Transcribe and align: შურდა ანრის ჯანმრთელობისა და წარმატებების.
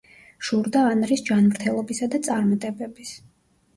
შურდა 0.47 0.81
ანრის 0.93 1.21
ჯანმრთელობისა 1.29 2.09
და 2.15 2.23
წარმატებების. 2.29 3.17